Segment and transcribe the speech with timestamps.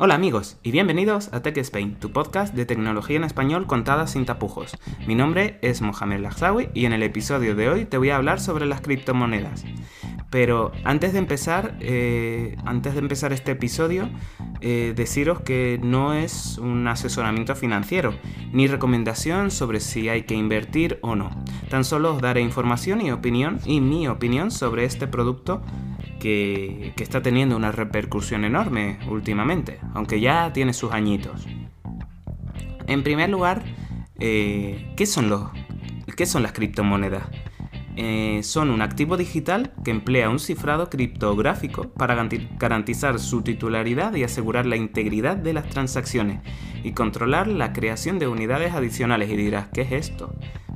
[0.00, 4.26] Hola amigos y bienvenidos a Tech Spain, tu podcast de tecnología en español contada sin
[4.26, 4.78] tapujos.
[5.08, 8.38] Mi nombre es Mohamed Lagzawi y en el episodio de hoy te voy a hablar
[8.38, 9.64] sobre las criptomonedas.
[10.30, 14.08] Pero antes de empezar, eh, antes de empezar este episodio,
[14.60, 18.14] eh, deciros que no es un asesoramiento financiero
[18.52, 21.30] ni recomendación sobre si hay que invertir o no.
[21.70, 25.60] Tan solo os daré información y opinión y mi opinión sobre este producto
[26.18, 31.46] que, está teniendo una repercusión enorme últimamente, aunque ya tiene sus añitos.
[32.86, 33.62] En primer lugar,
[34.18, 35.50] eh, ¿qué, son los,
[36.16, 37.24] ¿qué son las criptomonedas?
[37.96, 42.14] Eh, son un activo digital que emplea un cifrado criptográfico para
[42.56, 46.40] garantizar su titularidad y asegurar la integridad de las transacciones
[46.84, 49.30] y controlar la creación de unidades adicionales.
[49.30, 50.32] Y dirás, ¿qué es esto?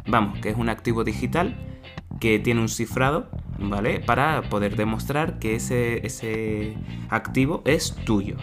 [0.06, 1.71] Vamos, que es un activo digital
[2.20, 3.28] que tiene un cifrado
[3.68, 4.00] ¿vale?
[4.00, 6.74] Para poder demostrar que ese, ese
[7.08, 8.36] activo es tuyo.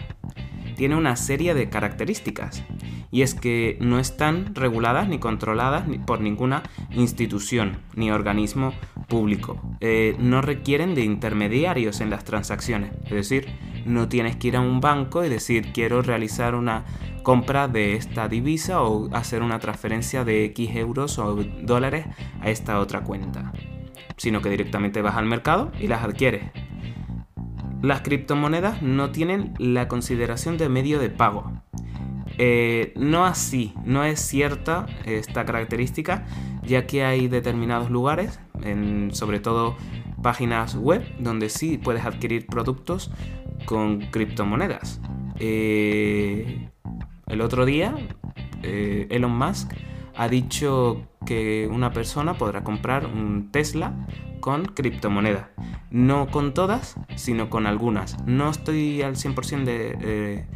[0.76, 2.64] Tiene una serie de características
[3.10, 8.72] y es que no están reguladas ni controladas por ninguna institución ni organismo
[9.08, 9.60] público.
[9.80, 13.48] Eh, no requieren de intermediarios en las transacciones, es decir,
[13.84, 16.84] no tienes que ir a un banco y decir quiero realizar una
[17.22, 22.06] compra de esta divisa o hacer una transferencia de X euros o dólares
[22.40, 23.52] a esta otra cuenta
[24.20, 26.42] sino que directamente vas al mercado y las adquieres.
[27.80, 31.50] Las criptomonedas no tienen la consideración de medio de pago.
[32.36, 36.26] Eh, no así, no es cierta esta característica,
[36.62, 38.40] ya que hay determinados lugares,
[39.12, 39.78] sobre todo
[40.22, 43.10] páginas web, donde sí puedes adquirir productos
[43.64, 45.00] con criptomonedas.
[45.38, 46.68] Eh,
[47.26, 47.94] el otro día,
[48.62, 49.72] eh, Elon Musk
[50.16, 54.06] ha dicho que una persona podrá comprar un Tesla
[54.40, 55.48] con criptomonedas.
[55.90, 58.22] No con todas, sino con algunas.
[58.26, 60.46] No estoy al 100% de, eh,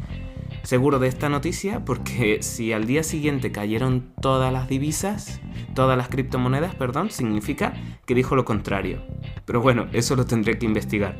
[0.65, 5.39] seguro de esta noticia porque si al día siguiente cayeron todas las divisas,
[5.73, 7.73] todas las criptomonedas, perdón, significa
[8.05, 9.03] que dijo lo contrario.
[9.45, 11.17] Pero bueno, eso lo tendré que investigar.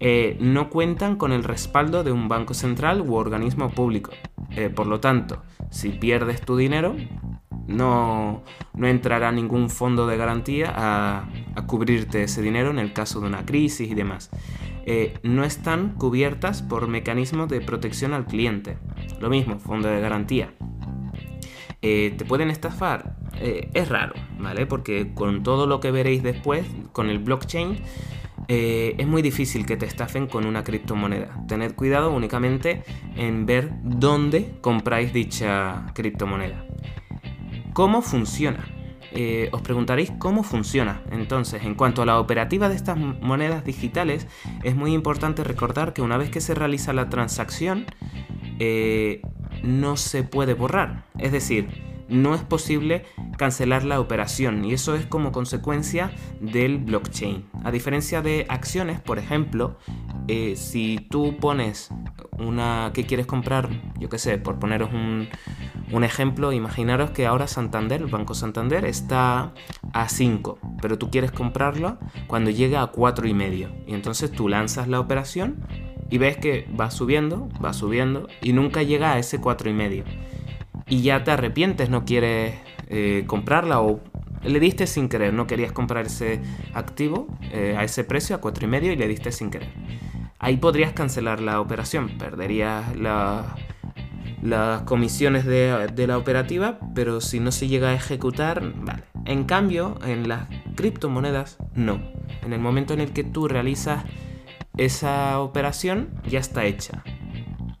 [0.00, 4.10] Eh, no cuentan con el respaldo de un banco central u organismo público.
[4.50, 6.94] Eh, por lo tanto, si pierdes tu dinero,
[7.68, 8.42] no,
[8.80, 11.28] entrará ningún fondo de garantía a,
[11.66, 14.30] cubrirte ese dinero en el caso de una crisis y demás.
[14.90, 18.78] Eh, no están cubiertas por mecanismos de protección al cliente.
[19.20, 20.54] Lo mismo, fondo de garantía.
[21.82, 23.14] Eh, ¿Te pueden estafar?
[23.38, 24.64] Eh, es raro, ¿vale?
[24.64, 27.82] Porque con todo lo que veréis después, con el blockchain,
[28.48, 31.44] es muy difícil que te estafen con una criptomoneda.
[31.46, 32.82] Tened cuidado únicamente
[33.14, 36.64] en ver dónde compráis dicha criptomoneda.
[37.74, 38.77] ¿Cómo funciona?
[39.12, 41.02] Eh, os preguntaréis cómo funciona.
[41.10, 44.26] Entonces, en cuanto a la operativa de estas monedas digitales,
[44.62, 47.86] es muy importante recordar que una vez que se realiza la transacción,
[48.58, 49.22] eh,
[49.62, 51.04] no se puede borrar.
[51.18, 51.68] Es decir,
[52.08, 53.04] no es posible
[53.36, 57.44] cancelar la operación y eso es como consecuencia del blockchain.
[57.64, 59.78] A diferencia de acciones, por ejemplo,
[60.26, 61.90] eh, si tú pones
[62.38, 65.28] una que quieres comprar, yo qué sé, por poneros un,
[65.90, 69.54] un ejemplo, imaginaros que ahora Santander, el Banco Santander, está
[69.92, 75.00] a 5, pero tú quieres comprarlo cuando llega a 4 y entonces tú lanzas la
[75.00, 75.66] operación
[76.10, 79.70] y ves que va subiendo, va subiendo y nunca llega a ese 4
[80.88, 82.54] y ya te arrepientes, no quieres
[82.88, 84.00] eh, comprarla o
[84.42, 86.40] le diste sin querer, no querías comprar ese
[86.72, 89.68] activo eh, a ese precio, a cuatro y medio, y le diste sin querer.
[90.38, 92.96] Ahí podrías cancelar la operación, perderías
[94.42, 99.02] las comisiones de, la operativa, pero si no se llega a ejecutar, vale.
[99.24, 102.00] En cambio, en las criptomonedas, no.
[102.42, 104.04] En el momento en el que tú realizas
[104.76, 107.02] esa operación, ya está hecha.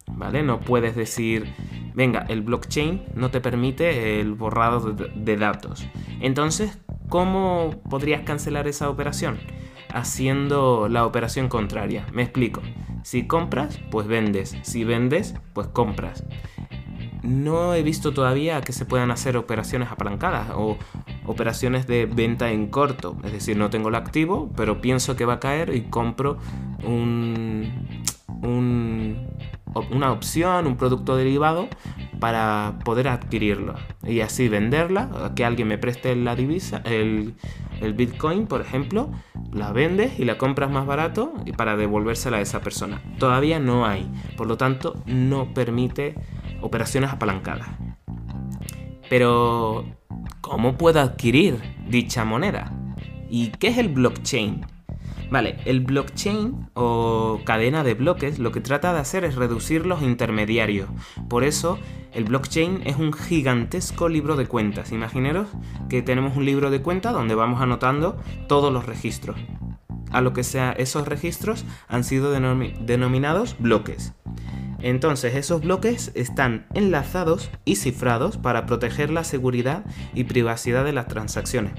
[0.06, 0.42] ¿Vale?
[0.42, 1.54] No puedes decir
[1.98, 5.84] Venga, el blockchain no te permite el borrado de, datos.
[6.20, 6.78] Entonces,
[7.08, 9.40] ¿cómo podrías cancelar esa operación?
[9.92, 12.06] Haciendo la operación contraria.
[12.12, 12.62] Me explico.
[13.02, 14.56] Si compras, pues vendes.
[14.62, 16.24] Si vendes, pues compras.
[17.22, 20.78] No he visto todavía que se puedan hacer operaciones apalancadas o
[21.26, 23.16] operaciones de venta en corto.
[23.24, 26.38] Es decir, no tengo el activo, pero pienso que va a caer y compro
[26.84, 27.96] un,
[28.42, 29.28] un
[29.90, 31.68] una opción, un producto derivado
[32.20, 33.74] para poder adquirirlo
[34.06, 36.82] y así venderla, que alguien me preste la divisa,
[37.80, 39.10] el Bitcoin, por ejemplo,
[39.52, 43.00] la vendes y la compras más barato para devolvérsela a esa persona.
[43.18, 46.14] Todavía no hay, por lo tanto no permite
[46.60, 47.68] operaciones apalancadas.
[49.08, 49.84] Pero,
[50.40, 51.58] ¿cómo puedo adquirir
[51.88, 52.72] dicha moneda?
[53.30, 54.66] ¿Y qué es el blockchain?
[55.30, 60.02] Vale, el blockchain o cadena de bloques lo que trata de hacer es reducir los
[60.02, 60.88] intermediarios.
[61.28, 61.78] Por eso
[62.12, 64.90] el blockchain es un gigantesco libro de cuentas.
[64.90, 65.48] Imaginaros
[65.90, 68.16] que tenemos un libro de cuentas donde vamos anotando
[68.48, 69.36] todos los registros.
[70.10, 74.14] A lo que sea, esos registros han sido denominados bloques.
[74.80, 79.84] Entonces esos bloques están enlazados y cifrados para proteger la seguridad
[80.14, 81.72] y privacidad de las transacciones.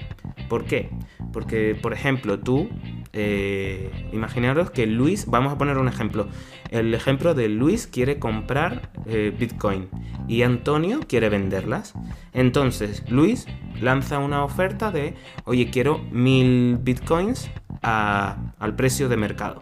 [0.49, 0.91] ¿Por qué?
[1.31, 2.69] Porque, por ejemplo, tú
[3.13, 6.27] eh, imaginaros que Luis, vamos a poner un ejemplo,
[6.69, 9.89] el ejemplo de Luis quiere comprar eh, Bitcoin
[10.27, 11.93] y Antonio quiere venderlas.
[12.33, 13.47] Entonces Luis
[13.81, 15.15] lanza una oferta de,
[15.45, 17.49] oye, quiero mil Bitcoins
[17.81, 19.59] al precio de mercado.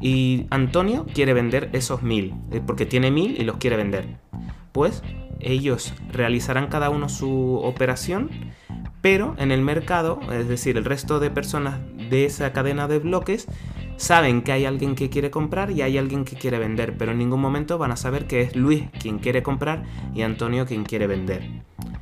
[0.00, 4.06] Y Antonio quiere vender esos mil, eh, porque tiene mil y los quiere vender.
[4.72, 5.02] Pues
[5.40, 8.30] ellos realizarán cada uno su operación
[9.00, 13.46] pero en el mercado, es decir, el resto de personas de esa cadena de bloques
[13.96, 17.18] saben que hay alguien que quiere comprar y hay alguien que quiere vender, pero en
[17.18, 19.84] ningún momento van a saber que es Luis quien quiere comprar
[20.14, 21.42] y Antonio quien quiere vender.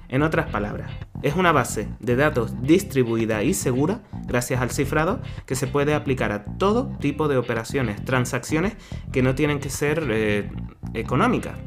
[0.08, 0.91] En otras palabras,
[1.23, 6.31] es una base de datos distribuida y segura gracias al cifrado que se puede aplicar
[6.32, 8.75] a todo tipo de operaciones, transacciones
[9.11, 10.49] que no tienen que ser eh,
[10.94, 11.58] económicas.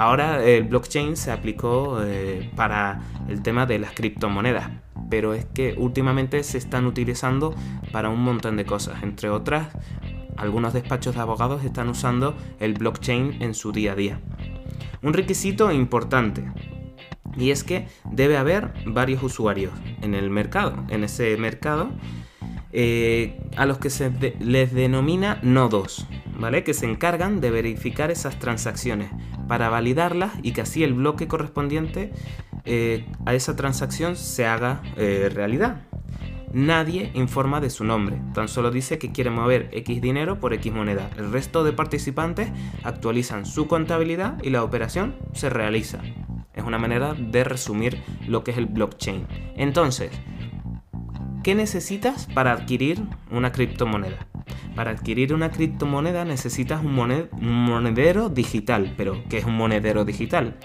[0.00, 4.70] Ahora el blockchain se aplicó eh, para el tema de las criptomonedas,
[5.10, 7.54] pero es que últimamente se están utilizando
[7.92, 9.68] para un montón de cosas, entre otras,
[10.38, 14.20] algunos despachos de abogados están usando el blockchain en su día a día.
[15.02, 16.50] Un requisito importante,
[17.36, 20.82] y es que debe haber varios usuarios en el mercado.
[20.88, 21.90] En ese mercado
[22.72, 24.10] eh, a los que se
[24.40, 26.06] les denomina nodos,
[26.40, 26.64] ¿vale?
[26.64, 29.10] Que se encargan de verificar esas transacciones
[29.46, 32.12] para validarlas y que así el bloque correspondiente
[32.64, 35.82] eh, a esa transacción se haga eh, realidad.
[36.52, 40.72] Nadie informa de su nombre, tan solo dice que quiere mover X dinero por X
[40.72, 41.08] moneda.
[41.16, 42.48] El resto de participantes
[42.82, 46.00] actualizan su contabilidad y la operación se realiza.
[46.52, 49.28] Es una manera de resumir lo que es el blockchain.
[49.54, 50.10] Entonces,
[51.42, 54.26] ¿Qué necesitas para adquirir una criptomoneda?
[54.74, 56.94] Para adquirir una criptomoneda necesitas un,
[57.40, 58.94] monedero digital.
[58.96, 60.56] ¿Pero qué es un monedero digital?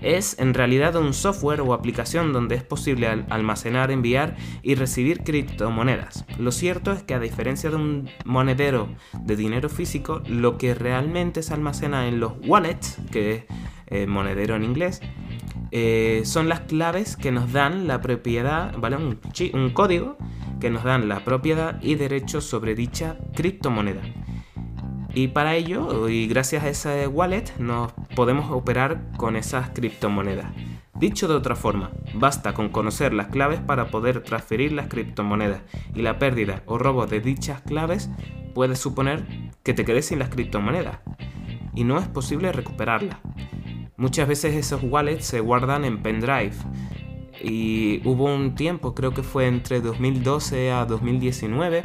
[0.00, 6.24] Es en realidad un software o aplicación donde es posible almacenar, enviar y recibir criptomonedas.
[6.38, 8.88] Lo cierto es que a diferencia de un monedero
[9.20, 13.44] de dinero físico, lo que realmente se almacena en los wallets, que es
[13.86, 15.00] eh, monedero en inglés,
[15.70, 18.96] eh, son las claves que nos dan la propiedad, ¿vale?
[18.96, 19.18] Un,
[19.54, 20.18] un código
[20.62, 24.00] que nos dan la propiedad y derechos sobre dicha criptomoneda.
[25.12, 30.46] Y para ello, y gracias a ese wallet, nos podemos operar con esas criptomonedas.
[30.94, 35.62] Dicho de otra forma, basta con conocer las claves para poder transferir las criptomonedas
[35.96, 38.08] y la pérdida o robo de dichas claves
[38.54, 39.26] puede suponer
[39.64, 41.00] que te quedes sin las criptomonedas
[41.74, 43.18] y no es posible recuperarlas.
[43.96, 46.54] Muchas veces esos wallets se guardan en pendrive.
[47.42, 51.82] Y hubo un tiempo, creo que fue entre 2012 a 2019,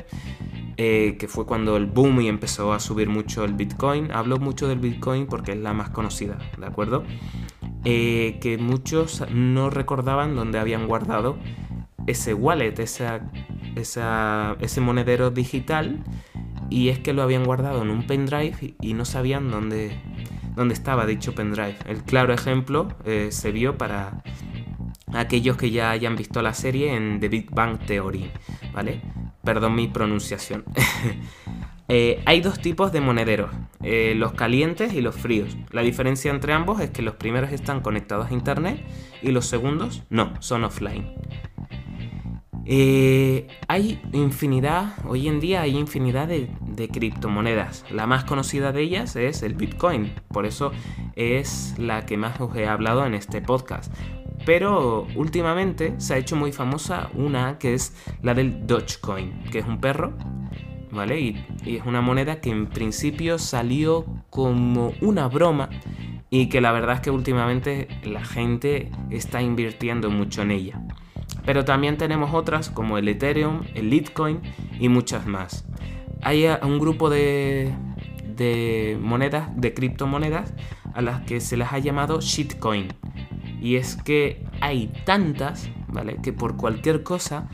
[0.77, 4.11] eh, que fue cuando el boom y empezó a subir mucho el Bitcoin.
[4.11, 7.03] Hablo mucho del Bitcoin porque es la más conocida, ¿de acuerdo?
[7.85, 11.37] Eh, que muchos no recordaban dónde habían guardado
[12.05, 13.29] ese wallet, esa,
[13.75, 16.03] ese monedero digital,
[16.69, 19.99] y es que lo habían guardado en un pendrive y no sabían dónde,
[20.55, 21.77] donde estaba dicho pendrive.
[21.85, 24.23] El claro ejemplo eh, se vio para
[25.13, 28.31] aquellos que ya hayan visto la serie en The Big Bang Theory,
[28.73, 29.01] ¿vale?
[29.43, 30.63] Perdón mi pronunciación.
[31.89, 33.49] Eh, hay dos tipos de monederos,
[33.81, 35.55] eh, los calientes y los fríos.
[35.71, 38.85] La diferencia entre ambos es que los primeros están conectados a internet
[39.21, 41.13] y los segundos no, son offline.
[42.69, 46.49] Eh, hay infinidad, hoy en día hay infinidad de,
[46.89, 47.85] criptomonedas.
[47.89, 50.73] La más conocida de ellas es el Bitcoin, por eso
[51.15, 53.93] es la que más os he hablado en este podcast.
[54.47, 59.65] Pero últimamente se ha hecho muy famosa una que es la del Dogecoin, que es
[59.65, 60.13] un perro,
[60.89, 61.19] ¿vale?
[61.19, 61.35] y
[61.65, 65.67] es una moneda que en principio salió como una broma
[66.29, 70.81] y que la verdad es que últimamente la gente está invirtiendo mucho en ella.
[71.45, 74.39] Pero también tenemos otras como el Ethereum, el Litecoin
[74.79, 75.65] y muchas más.
[76.21, 77.75] Hay un grupo de,
[78.37, 80.53] de monedas, de criptomonedas,
[80.93, 82.87] a las que se las ha llamado shitcoin.
[83.61, 86.17] Y es que hay tantas, ¿vale?
[86.21, 87.49] Que por cualquier cosa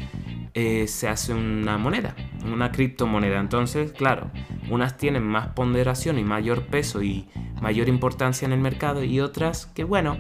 [0.53, 3.39] eh, se hace una moneda, una criptomoneda.
[3.39, 4.29] Entonces, claro,
[4.69, 7.27] unas tienen más ponderación y mayor peso y
[7.62, 10.17] mayor importancia en el mercado y otras que, bueno,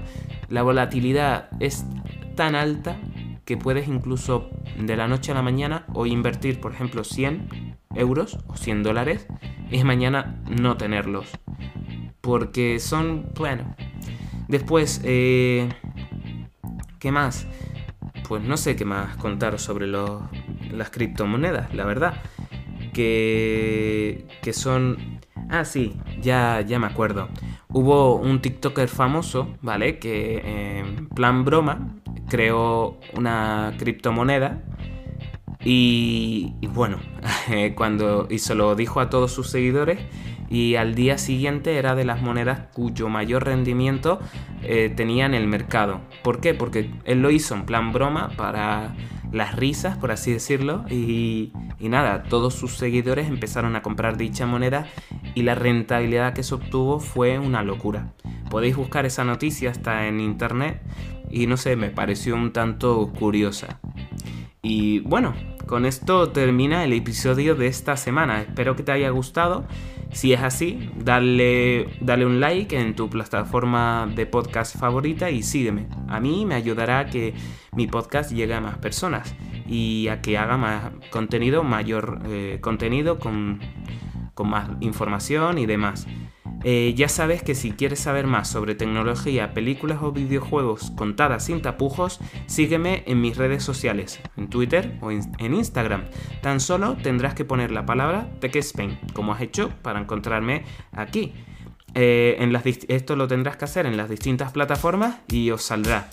[0.49, 1.85] la volatilidad es
[2.35, 2.97] tan alta
[3.45, 4.49] que puedes incluso
[4.79, 9.27] de la noche a la mañana o invertir, por ejemplo, 100 euros o 100 dólares
[9.69, 11.27] y mañana no tenerlos.
[12.21, 13.75] Porque son, bueno.
[14.53, 15.67] Después, eh,
[16.99, 17.47] ¿qué más?
[18.27, 22.21] Pues no sé qué más contar sobre las criptomonedas, la verdad.
[22.93, 25.19] Que, que son...
[25.49, 27.29] Ah, sí, ya, ya me acuerdo.
[27.69, 29.97] Hubo un TikToker famoso, ¿vale?
[29.97, 31.95] Que en plan broma
[32.29, 34.61] creó una criptomoneda
[35.65, 36.99] y, bueno,
[37.75, 39.97] cuando y se lo dijo a todos sus seguidores
[40.49, 44.19] y al día siguiente era de las monedas cuyo mayor rendimiento
[44.61, 46.01] eh, tenía en el mercado.
[46.23, 46.53] ¿Por qué?
[46.53, 48.95] Porque él lo hizo en plan broma para
[49.31, 54.45] las risas, por así decirlo, y, y nada, todos sus seguidores empezaron a comprar dicha
[54.45, 54.85] moneda
[55.33, 58.13] y la rentabilidad que se obtuvo fue una locura.
[58.51, 60.81] Podéis buscar esa noticia hasta en internet
[61.31, 63.79] y no sé, me pareció un tanto curiosa.
[64.61, 65.33] Y bueno,
[65.65, 68.41] con esto termina el episodio de esta semana.
[68.41, 69.65] Espero que te haya gustado.
[70.13, 75.87] Si es así, dale, dale un like en tu plataforma de podcast favorita y sígueme.
[76.07, 77.33] A mí me ayudará a que
[77.73, 79.35] mi podcast llegue a más personas
[79.67, 83.59] y a que haga más contenido, mayor eh, contenido con,
[84.35, 86.07] con más información y demás.
[86.63, 91.61] Eh, ya sabes que si quieres saber más sobre tecnología, películas o videojuegos contadas sin
[91.61, 96.05] tapujos, sígueme en mis redes sociales, en Twitter o en Instagram.
[96.41, 101.33] Tan solo tendrás que poner la palabra TechSpain, como has hecho para encontrarme aquí.
[101.95, 106.09] Eh, en las esto lo tendrás que hacer en las distintas plataformas y os saldrá.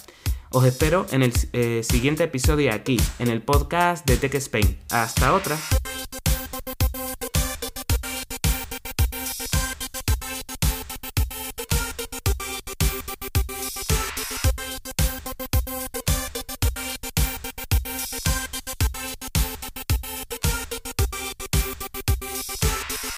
[0.50, 4.78] Os espero en el eh, siguiente episodio aquí, en el podcast de TechSpain.
[4.90, 5.57] Hasta otra.